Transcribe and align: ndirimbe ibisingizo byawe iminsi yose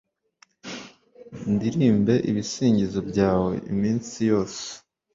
ndirimbe 1.53 2.13
ibisingizo 2.29 2.99
byawe 3.09 3.53
iminsi 3.71 4.17
yose 4.31 4.63